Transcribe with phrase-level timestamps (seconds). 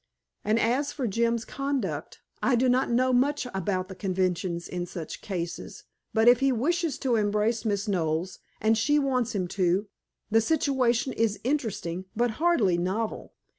[0.43, 5.21] And as for Jim's conduct, I do not know much about the conventions in such
[5.21, 9.89] cases, but if he wishes to embrace Miss Knowles, and she wants him to,
[10.31, 13.35] the situation is interesting, but hardly novel."